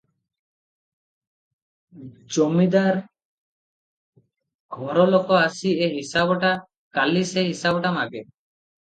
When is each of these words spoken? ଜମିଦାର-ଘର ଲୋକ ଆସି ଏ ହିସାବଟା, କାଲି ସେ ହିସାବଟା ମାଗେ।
ଜମିଦାର-ଘର 2.37 5.07
ଲୋକ 5.13 5.39
ଆସି 5.45 5.77
ଏ 5.85 5.93
ହିସାବଟା, 5.97 6.55
କାଲି 7.01 7.27
ସେ 7.37 7.49
ହିସାବଟା 7.55 7.97
ମାଗେ। 8.03 8.25